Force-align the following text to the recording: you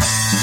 you 0.00 0.39